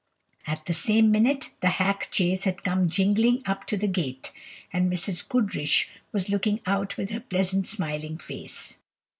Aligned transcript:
At 0.47 0.65
the 0.65 0.73
same 0.73 1.11
minute 1.11 1.51
the 1.61 1.67
hack 1.77 2.07
chaise 2.11 2.45
had 2.45 2.63
come 2.63 2.89
jingling 2.89 3.43
up 3.45 3.67
to 3.67 3.77
the 3.77 3.85
gate, 3.85 4.31
and 4.73 4.91
Mrs. 4.91 5.21
Goodriche 5.29 5.91
was 6.11 6.27
looking 6.27 6.59
out 6.65 6.97
with 6.97 7.11
her 7.11 7.19
pleasant 7.19 7.67
smiling 7.67 8.17
face. 8.17 8.79